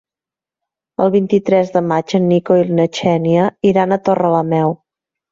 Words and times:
El 1.03 1.09
vint-i-tres 1.15 1.67
de 1.75 1.83
maig 1.91 2.15
en 2.19 2.25
Nico 2.31 2.57
i 2.61 2.77
na 2.79 2.85
Xènia 2.99 3.43
iran 3.73 3.93
a 3.93 3.99
Torrelameu. 4.09 4.73